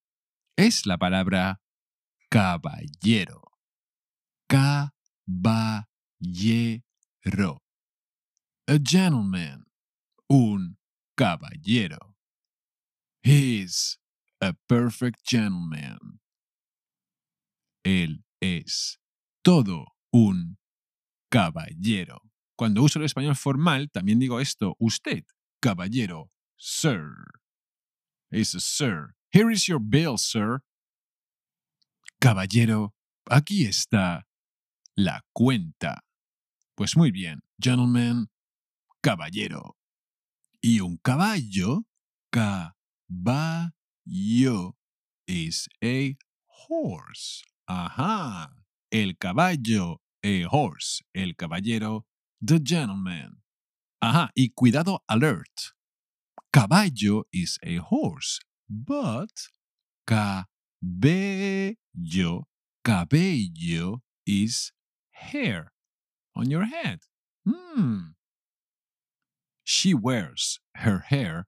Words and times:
es 0.56 0.86
la 0.86 0.96
palabra 0.96 1.60
caballero. 2.30 3.42
Caballero. 4.48 5.12
A 8.66 8.78
gentleman. 8.82 9.66
Un 10.30 10.78
caballero. 11.14 12.16
He's 13.22 14.00
a 14.40 14.54
perfect 14.66 15.18
gentleman. 15.26 16.20
Él 17.84 18.24
es 18.40 18.98
todo 19.42 19.86
un 20.12 20.58
caballero. 21.30 22.22
Cuando 22.56 22.82
uso 22.82 22.98
el 22.98 23.04
español 23.04 23.36
formal, 23.36 23.90
también 23.90 24.18
digo 24.18 24.40
esto, 24.40 24.74
usted, 24.78 25.24
caballero, 25.60 26.30
sir. 26.56 27.12
A 28.32 28.44
sir. 28.44 29.14
Here 29.30 29.50
is 29.50 29.66
your 29.66 29.80
bill, 29.80 30.18
sir. 30.18 30.62
Caballero, 32.20 32.94
aquí 33.30 33.64
está 33.64 34.26
la 34.96 35.24
cuenta. 35.32 36.04
Pues 36.74 36.96
muy 36.96 37.10
bien, 37.10 37.40
gentleman, 37.60 38.28
caballero. 39.00 39.76
Y 40.60 40.80
un 40.80 40.98
caballo, 40.98 41.86
caballo, 42.30 43.72
is 45.26 45.68
a 45.82 46.16
horse. 46.68 47.44
Ajá. 47.68 48.57
El 48.90 49.16
caballo, 49.18 50.00
a 50.24 50.44
horse. 50.44 51.02
El 51.14 51.34
caballero, 51.36 52.06
the 52.40 52.58
gentleman. 52.62 53.42
Ajá. 54.02 54.30
Y 54.34 54.50
cuidado, 54.54 55.00
alert. 55.08 55.74
Caballo 56.52 57.24
is 57.32 57.58
a 57.62 57.76
horse, 57.76 58.40
but 58.68 59.50
cabello, 60.06 61.76
cabello 62.82 64.02
is 64.26 64.72
hair 65.10 65.72
on 66.34 66.50
your 66.50 66.64
head. 66.64 67.00
Hmm. 67.44 68.12
She 69.64 69.92
wears 69.92 70.60
her 70.76 71.00
hair 71.10 71.46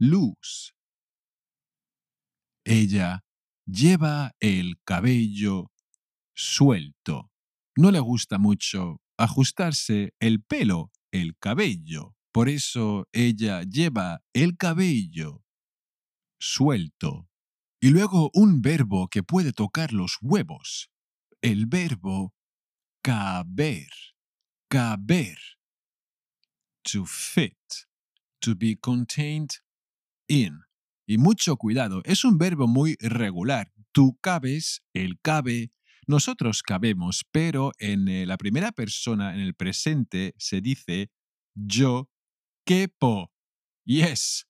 loose. 0.00 0.72
Ella 2.66 3.20
lleva 3.70 4.30
el 4.40 4.76
cabello 4.86 5.66
suelto. 6.34 7.30
No 7.76 7.90
le 7.90 8.00
gusta 8.00 8.38
mucho 8.38 9.00
ajustarse 9.16 10.14
el 10.20 10.42
pelo, 10.42 10.90
el 11.12 11.36
cabello. 11.38 12.14
Por 12.32 12.48
eso 12.48 13.06
ella 13.12 13.62
lleva 13.62 14.22
el 14.32 14.56
cabello 14.56 15.44
suelto. 16.38 17.28
Y 17.80 17.90
luego 17.90 18.30
un 18.34 18.60
verbo 18.60 19.08
que 19.08 19.22
puede 19.22 19.52
tocar 19.52 19.92
los 19.92 20.18
huevos. 20.20 20.90
El 21.42 21.66
verbo 21.66 22.34
caber. 23.02 23.88
Caber. 24.68 25.38
To 26.82 27.04
fit. 27.04 27.58
To 28.40 28.54
be 28.54 28.76
contained 28.76 29.50
in. 30.28 30.60
Y 31.06 31.18
mucho 31.18 31.56
cuidado, 31.56 32.00
es 32.04 32.24
un 32.24 32.38
verbo 32.38 32.66
muy 32.66 32.96
regular. 33.00 33.70
Tú 33.92 34.18
cabes, 34.22 34.82
él 34.94 35.18
cabe, 35.20 35.70
nosotros 36.06 36.62
cabemos, 36.62 37.24
pero 37.32 37.72
en 37.78 38.08
eh, 38.08 38.26
la 38.26 38.36
primera 38.36 38.72
persona, 38.72 39.34
en 39.34 39.40
el 39.40 39.54
presente, 39.54 40.34
se 40.38 40.60
dice 40.60 41.10
yo 41.54 42.08
quepo. 42.66 43.30
Yes, 43.84 44.44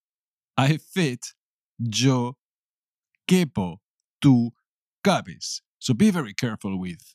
I 0.57 0.79
fit. 0.79 1.35
Yo 1.79 2.39
quepo. 3.27 3.81
Tú 4.21 4.53
cabes. 5.03 5.63
So 5.79 5.95
be 5.95 6.11
very 6.11 6.35
careful 6.35 6.79
with 6.79 7.15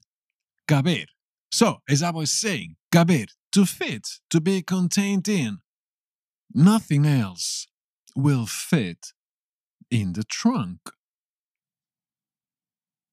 caber. 0.68 1.06
So, 1.52 1.80
as 1.90 2.04
I 2.04 2.12
was 2.12 2.30
saying, 2.30 2.76
caber, 2.92 3.26
to 3.54 3.66
fit, 3.66 4.08
to 4.30 4.40
be 4.40 4.62
contained 4.62 5.28
in. 5.28 5.60
Nothing 6.54 7.06
else 7.06 7.68
will 8.16 8.46
fit 8.46 9.14
in 9.90 10.14
the 10.14 10.24
trunk. 10.24 10.80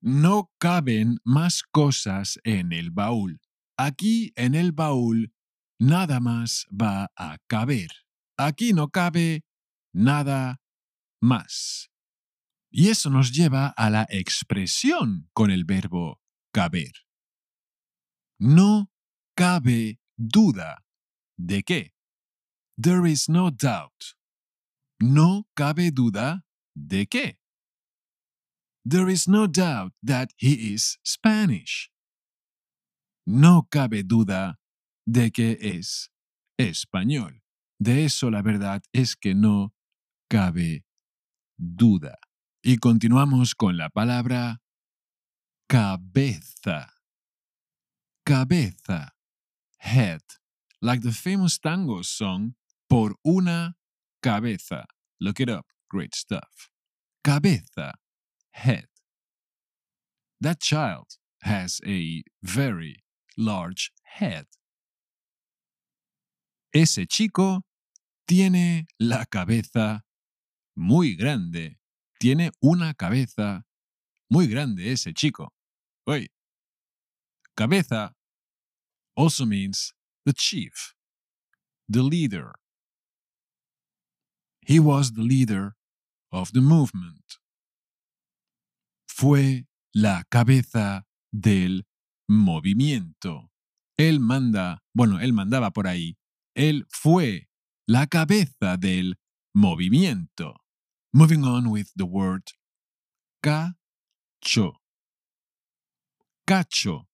No 0.00 0.50
caben 0.58 1.18
más 1.24 1.62
cosas 1.62 2.38
en 2.44 2.72
el 2.72 2.90
baúl. 2.90 3.40
Aquí 3.76 4.32
en 4.36 4.54
el 4.54 4.72
baúl 4.72 5.32
nada 5.78 6.20
más 6.20 6.66
va 6.70 7.10
a 7.16 7.38
caber. 7.46 7.88
Aquí 8.36 8.72
no 8.72 8.88
cabe 8.88 9.44
nada 9.92 10.60
más. 11.20 11.90
Y 12.70 12.88
eso 12.88 13.10
nos 13.10 13.32
lleva 13.32 13.68
a 13.68 13.90
la 13.90 14.06
expresión 14.10 15.28
con 15.32 15.50
el 15.50 15.64
verbo 15.64 16.20
caber. 16.52 16.92
No 18.38 18.90
cabe 19.34 19.98
duda. 20.16 20.84
¿De 21.38 21.62
qué? 21.62 21.94
There 22.80 23.10
is 23.10 23.28
no 23.28 23.50
doubt. 23.50 24.16
No 25.00 25.46
cabe 25.54 25.90
duda 25.90 26.44
de 26.74 27.06
qué. 27.06 27.38
There 28.88 29.08
is 29.08 29.26
no 29.26 29.48
doubt 29.48 29.94
that 30.00 30.30
he 30.36 30.72
is 30.72 30.98
Spanish. 31.04 31.90
No 33.26 33.66
cabe 33.68 34.04
duda 34.04 34.58
de 35.04 35.32
que 35.32 35.58
es 35.60 36.08
español. 36.56 37.42
De 37.80 38.04
eso 38.04 38.30
la 38.30 38.42
verdad 38.42 38.82
es 38.92 39.16
que 39.16 39.34
no 39.34 39.74
cabe 40.30 40.84
duda. 41.58 42.16
Y 42.62 42.76
continuamos 42.76 43.56
con 43.56 43.76
la 43.76 43.88
palabra 43.88 44.60
cabeza. 45.68 46.92
Cabeza. 48.24 49.14
Head. 49.78 50.22
Like 50.80 51.02
the 51.02 51.10
famous 51.10 51.58
tango 51.58 52.02
song, 52.02 52.54
Por 52.88 53.16
una 53.24 53.74
cabeza. 54.22 54.86
Look 55.20 55.40
it 55.40 55.50
up. 55.50 55.66
Great 55.90 56.14
stuff. 56.14 56.70
Cabeza. 57.24 57.94
Head. 58.56 58.86
That 60.40 60.60
child 60.60 61.18
has 61.42 61.78
a 61.86 62.22
very 62.42 63.04
large 63.36 63.92
head. 64.18 64.46
Ese 66.72 67.06
chico 67.06 67.64
tiene 68.26 68.86
la 68.98 69.26
cabeza 69.26 70.00
muy 70.74 71.16
grande. 71.16 71.76
Tiene 72.18 72.50
una 72.62 72.94
cabeza 72.94 73.64
muy 74.30 74.46
grande 74.46 74.90
ese 74.90 75.12
chico. 75.14 75.52
Oye, 76.06 76.28
cabeza 77.56 78.14
also 79.16 79.44
means 79.44 79.92
the 80.24 80.32
chief, 80.32 80.94
the 81.86 82.02
leader. 82.02 82.54
He 84.62 84.80
was 84.80 85.12
the 85.12 85.22
leader 85.22 85.76
of 86.32 86.52
the 86.52 86.62
movement. 86.62 87.38
Fue 89.18 89.66
la 89.94 90.24
cabeza 90.28 91.06
del 91.32 91.86
movimiento. 92.28 93.50
Él 93.96 94.20
manda, 94.20 94.84
bueno, 94.92 95.20
él 95.20 95.32
mandaba 95.32 95.70
por 95.70 95.86
ahí. 95.86 96.18
Él 96.54 96.84
fue 96.90 97.48
la 97.86 98.08
cabeza 98.08 98.76
del 98.76 99.18
movimiento. 99.54 100.60
Moving 101.14 101.44
on 101.44 101.68
with 101.68 101.86
the 101.96 102.04
word 102.04 102.42
cacho. 103.42 104.82
Cacho. 106.46 107.08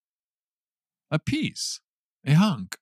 A 1.09 1.19
piece, 1.19 1.79
a 2.25 2.35
hunk. 2.35 2.75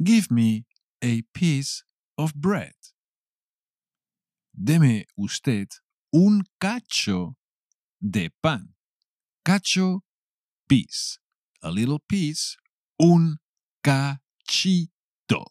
Give 0.00 0.30
me 0.30 0.66
a 1.02 1.22
piece 1.32 1.82
of 2.16 2.34
bread. 2.36 2.76
Deme 4.52 5.06
usted 5.16 5.70
un 6.12 6.44
cacho 6.60 7.36
de 8.04 8.30
pan. 8.42 8.74
Cacho, 9.44 10.02
piece. 10.68 11.18
a 11.64 11.70
little 11.70 11.98
piece, 11.98 12.58
un 12.98 13.38
cachito. 13.82 15.46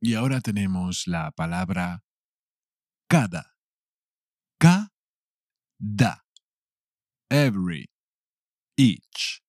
Y 0.00 0.14
ahora 0.14 0.40
tenemos 0.40 1.06
la 1.06 1.30
palabra 1.30 2.02
cada. 3.08 3.54
Cada. 4.58 6.24
Every. 7.30 7.88
Each. 8.76 9.40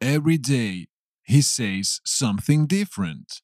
Every 0.00 0.38
day 0.38 0.88
he 1.22 1.40
says 1.40 2.00
something 2.04 2.66
different. 2.66 3.42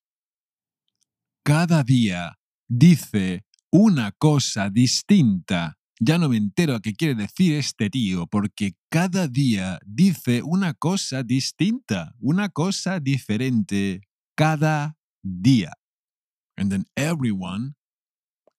Cada 1.45 1.85
día 1.85 2.33
dice 2.69 3.45
una 3.73 4.13
cosa 4.19 4.69
distinta. 4.71 5.77
Ya 6.05 6.19
no 6.19 6.29
me 6.29 6.37
entero 6.37 6.75
a 6.75 6.81
qué 6.81 6.95
quiere 6.95 7.15
decir 7.15 7.55
este 7.55 7.89
tío, 7.89 8.27
porque 8.27 8.75
cada 8.91 9.29
día 9.29 9.79
dice 9.87 10.43
una 10.43 10.75
cosa 10.75 11.23
distinta, 11.23 12.17
una 12.19 12.49
cosa 12.49 12.99
diferente, 12.99 14.01
cada 14.35 14.97
día. 15.23 15.71
And 16.57 16.73
then 16.73 16.87
everyone, 16.97 17.77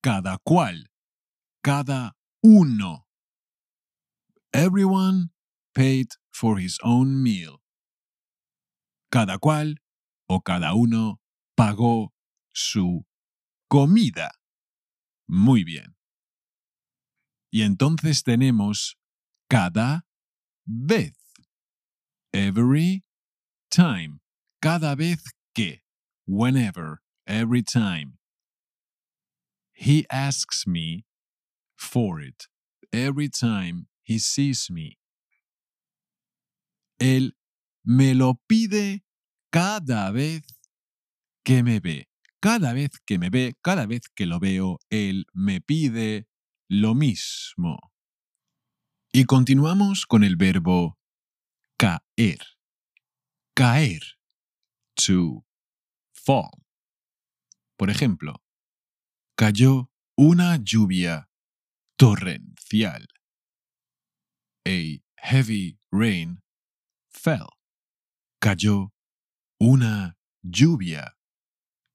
cada 0.01 0.37
cual, 0.45 0.85
cada 1.61 2.15
uno. 2.41 3.07
Everyone 4.53 5.31
paid 5.75 6.11
for 6.31 6.61
his 6.61 6.77
own 6.81 7.21
meal. 7.21 7.59
Cada 9.11 9.37
cual 9.37 9.81
o 10.29 10.39
cada 10.39 10.73
uno 10.75 11.19
pagó 11.57 12.13
su 12.53 13.05
comida. 13.67 14.31
Muy 15.27 15.65
bien. 15.65 15.97
Y 17.53 17.61
entonces 17.61 18.23
tenemos 18.23 18.97
cada 19.47 20.07
vez. 20.65 21.13
Every 22.33 23.03
time. 23.69 24.21
Cada 24.59 24.95
vez 24.95 25.21
que. 25.53 25.83
Whenever. 26.25 27.03
Every 27.27 27.61
time. 27.61 28.17
He 29.71 30.07
asks 30.09 30.65
me 30.65 31.05
for 31.77 32.19
it. 32.19 32.47
Every 32.91 33.29
time 33.29 33.85
he 34.01 34.17
sees 34.17 34.71
me. 34.71 34.97
Él 36.99 37.33
me 37.85 38.15
lo 38.15 38.39
pide 38.49 39.03
cada 39.51 40.11
vez 40.11 40.41
que 41.45 41.61
me 41.61 41.79
ve. 41.79 42.07
Cada 42.41 42.73
vez 42.73 42.99
que 43.05 43.19
me 43.19 43.29
ve, 43.29 43.53
cada 43.63 43.85
vez 43.85 44.09
que 44.15 44.25
lo 44.25 44.39
veo, 44.39 44.79
él 44.89 45.25
me 45.35 45.61
pide 45.61 46.25
lo 46.69 46.95
mismo. 46.95 47.93
Y 49.11 49.25
continuamos 49.25 50.05
con 50.05 50.23
el 50.23 50.35
verbo 50.35 50.97
caer. 51.77 52.39
Caer. 53.55 54.01
To 54.95 55.45
fall. 56.13 56.65
Por 57.77 57.89
ejemplo, 57.89 58.43
cayó 59.35 59.91
una 60.15 60.57
lluvia 60.57 61.29
torrencial. 61.97 63.07
A 64.65 65.01
heavy 65.17 65.79
rain 65.91 66.41
fell. 67.09 67.49
Cayó 68.39 68.93
una 69.59 70.17
lluvia 70.41 71.17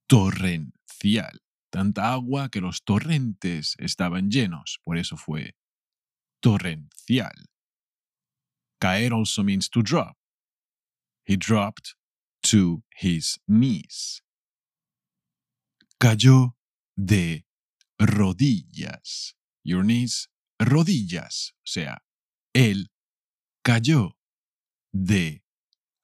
torrencial. 0.07 1.48
Tanta 1.79 2.13
agua 2.13 2.49
que 2.49 2.61
los 2.61 2.83
torrentes 2.83 3.77
estaban 3.79 4.33
llenos, 4.33 4.81
por 4.83 4.99
eso 4.99 5.17
fue 5.17 5.55
torrencial. 6.43 7.47
Caer 8.81 9.13
also 9.13 9.45
means 9.45 9.71
to 9.71 9.81
drop. 9.81 10.17
He 11.25 11.37
dropped 11.37 11.95
to 12.51 12.83
his 13.01 13.39
knees. 13.47 14.25
Cayó 16.01 16.57
de 16.97 17.47
rodillas. 17.97 19.37
Your 19.63 19.85
knees, 19.85 20.29
rodillas. 20.59 21.55
O 21.59 21.67
sea, 21.67 22.03
él 22.53 22.91
cayó 23.63 24.19
de 24.93 25.45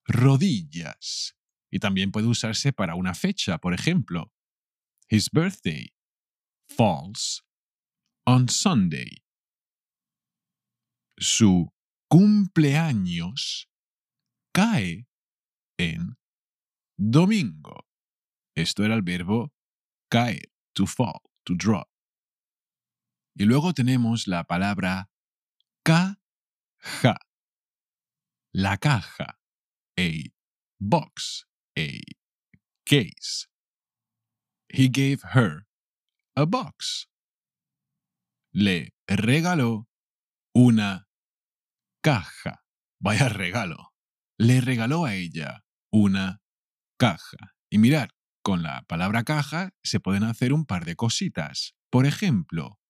rodillas. 0.06 1.35
Y 1.73 1.81
también 1.81 2.12
puede 2.12 2.29
usarse 2.29 2.73
para 2.73 2.94
una 2.94 3.15
fecha, 3.15 3.59
por 3.59 3.75
ejemplo, 3.75 4.34
his 5.09 5.29
birthday 5.29 5.93
falls 6.69 7.43
on 8.27 8.49
Sunday. 8.49 9.23
Su 11.21 11.73
cumpleaños 12.11 13.67
cae 14.53 15.06
en 15.79 16.17
domingo. 16.97 17.87
Esto 18.56 18.85
era 18.85 18.95
el 18.95 19.03
verbo 19.03 19.53
caer, 20.11 20.43
to 20.75 20.87
fall, 20.87 21.21
to 21.45 21.55
drop. 21.55 21.89
Y 23.37 23.45
luego 23.45 23.73
tenemos 23.73 24.27
la 24.29 24.45
palabra 24.45 25.09
caja. 25.85 27.19
La 28.53 28.77
caja, 28.77 29.37
a 29.99 30.11
box, 30.79 31.45
a 31.77 31.99
case. 32.87 33.49
He 34.76 34.88
gave 34.88 35.23
her 35.35 35.69
a 36.35 36.47
box. 36.47 37.09
Le 38.53 38.93
regaló 39.06 39.87
una 40.53 41.06
caja. 42.03 42.65
Vaya 43.00 43.29
regalo. 43.29 43.93
Le 44.37 44.61
regaló 44.61 45.05
a 45.05 45.15
ella 45.15 45.65
una 45.93 46.43
caja. 46.99 47.55
Y 47.71 47.79
mirar, 47.79 48.11
con 48.43 48.65
la 48.65 48.82
palabra 48.88 49.23
caja 49.23 49.71
se 49.85 50.00
pueden 50.00 50.25
hacer 50.25 50.53
un 50.53 50.67
par 50.67 50.85
de 50.85 50.97
cositas. 50.97 51.76
Por 51.88 52.05
ejemplo, 52.05 52.81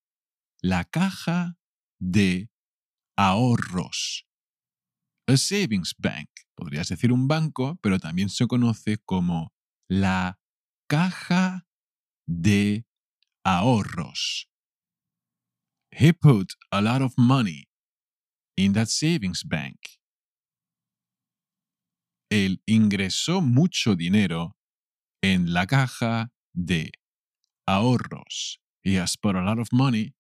la 0.62 0.84
caja 0.84 1.58
de 2.00 2.48
ahorros. 3.14 4.26
A 5.26 5.36
savings 5.36 5.94
bank. 5.98 6.30
Podrías 6.54 6.88
decir 6.88 7.12
un 7.12 7.28
banco, 7.28 7.78
pero 7.82 7.98
también 7.98 8.30
se 8.30 8.46
conoce 8.46 8.96
como 9.04 9.52
la 9.86 10.38
caja 10.88 11.66
de 12.26 12.84
ahorros. 13.44 14.48
He 15.90 16.12
put 16.12 16.54
a 16.72 16.80
lot 16.80 17.02
of 17.02 17.14
money 17.16 17.68
in 18.56 18.72
that 18.72 18.88
savings 18.88 19.44
bank. 19.44 19.98
Él 22.30 22.60
ingresó 22.66 23.40
mucho 23.40 23.94
dinero 23.94 24.56
en 25.22 25.52
la 25.52 25.66
caja 25.66 26.32
de 26.52 26.90
ahorros. 27.68 28.58
He 28.82 28.96
has 28.96 29.16
put 29.16 29.36
a 29.36 29.42
lot 29.42 29.58
of 29.58 29.68
money. 29.72 30.14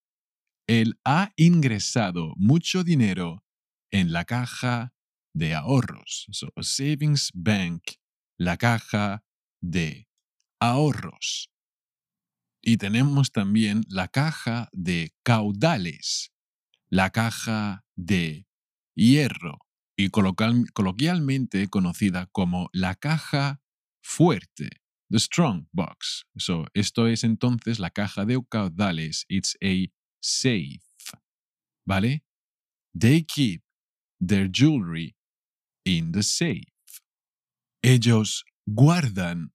Él 0.68 0.94
ha 1.04 1.32
ingresado 1.36 2.34
mucho 2.36 2.84
dinero 2.84 3.42
en 3.90 4.12
la 4.12 4.24
caja 4.24 4.92
de 5.34 5.54
ahorros. 5.54 6.26
So, 6.30 6.48
savings 6.60 7.30
bank, 7.34 7.98
la 8.38 8.56
caja 8.56 9.22
de 9.60 10.06
ahorros. 10.60 11.50
Y 12.66 12.78
tenemos 12.78 13.30
también 13.30 13.84
la 13.90 14.08
caja 14.08 14.70
de 14.72 15.12
caudales, 15.22 16.32
la 16.88 17.10
caja 17.10 17.84
de 17.94 18.46
hierro 18.94 19.58
y 19.98 20.08
coloquialmente 20.08 21.68
conocida 21.68 22.26
como 22.32 22.70
la 22.72 22.94
caja 22.94 23.60
fuerte, 24.02 24.80
the 25.10 25.18
strong 25.18 25.68
box. 25.72 26.24
So, 26.38 26.64
esto 26.72 27.06
es 27.06 27.22
entonces 27.22 27.78
la 27.78 27.90
caja 27.90 28.24
de 28.24 28.42
caudales. 28.48 29.26
It's 29.28 29.58
a 29.62 29.92
safe. 30.22 30.80
¿Vale? 31.86 32.24
They 32.98 33.24
keep 33.24 33.62
their 34.26 34.48
jewelry 34.50 35.16
in 35.84 36.12
the 36.12 36.22
safe. 36.22 36.72
Ellos 37.82 38.44
guardan 38.66 39.52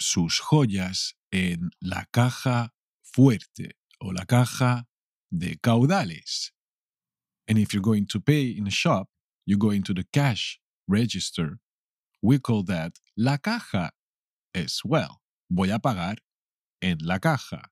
sus 0.00 0.40
joyas 0.40 1.14
en 1.30 1.70
la 1.80 2.06
caja 2.12 2.72
fuerte 3.02 3.72
o 4.00 4.12
la 4.12 4.24
caja 4.24 4.86
de 5.30 5.56
caudales. 5.56 6.50
And 7.46 7.58
if 7.58 7.74
you're 7.74 7.82
going 7.82 8.06
to 8.06 8.20
pay 8.20 8.46
in 8.46 8.66
a 8.66 8.70
shop, 8.70 9.08
you 9.46 9.58
go 9.58 9.70
into 9.70 9.92
the 9.92 10.04
cash 10.12 10.58
register. 10.88 11.58
We 12.22 12.38
call 12.38 12.62
that 12.64 12.98
la 13.16 13.36
caja 13.36 13.90
as 14.54 14.80
well. 14.84 15.20
Voy 15.50 15.72
a 15.74 15.78
pagar 15.78 16.18
en 16.80 16.98
la 17.02 17.18
caja. 17.18 17.62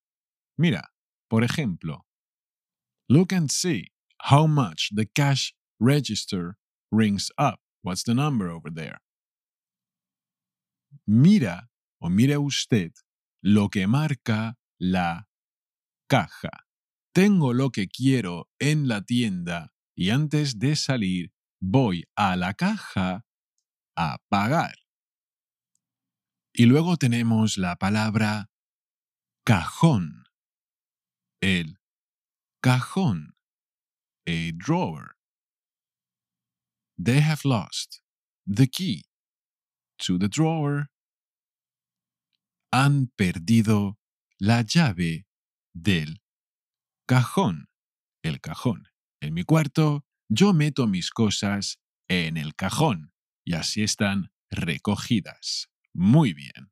Mira, 0.59 0.89
por 1.31 1.43
ejemplo, 1.43 2.01
look 3.09 3.33
and 3.33 3.51
see 3.51 3.89
how 4.23 4.47
much 4.47 4.91
the 4.93 5.07
cash 5.07 5.55
register 5.79 6.57
rings 6.91 7.31
up. 7.39 7.61
What's 7.83 8.03
the 8.03 8.15
number 8.15 8.51
over 8.51 8.71
there? 8.71 8.99
Mira 11.07 11.69
o 11.99 12.09
mire 12.09 12.39
usted 12.39 12.93
lo 13.43 13.69
que 13.69 13.87
marca 13.87 14.59
la 14.79 15.29
caja. 16.09 16.67
Tengo 17.13 17.53
lo 17.53 17.71
que 17.71 17.89
quiero 17.89 18.49
en 18.59 18.89
la 18.89 19.03
tienda 19.03 19.73
y 19.95 20.11
antes 20.11 20.59
de 20.59 20.77
salir 20.77 21.33
voy 21.61 22.05
a 22.15 22.37
la 22.37 22.55
caja 22.55 23.25
a 23.97 24.19
pagar. 24.29 24.77
Y 26.53 26.67
luego 26.67 26.97
tenemos 26.97 27.59
la 27.59 27.77
palabra 27.77 28.51
cajón. 29.45 30.25
El 31.41 31.79
cajón. 32.61 33.35
A 34.27 34.53
drawer. 34.53 35.17
They 36.99 37.21
have 37.21 37.45
lost 37.45 38.03
the 38.47 38.67
key 38.67 39.05
to 39.99 40.19
the 40.19 40.29
drawer. 40.29 40.91
Han 42.71 43.09
perdido 43.17 43.99
la 44.39 44.63
llave 44.63 45.27
del 45.75 46.23
cajón. 47.07 47.69
El 48.23 48.41
cajón. 48.41 48.89
En 49.21 49.35
mi 49.35 49.45
cuarto, 49.45 50.05
yo 50.29 50.53
meto 50.53 50.87
mis 50.87 51.11
cosas 51.11 51.81
en 52.09 52.37
el 52.37 52.55
cajón 52.55 53.13
y 53.45 53.55
así 53.55 53.83
están 53.83 54.33
recogidas. 54.51 55.71
Muy 55.95 56.35
bien. 56.35 56.71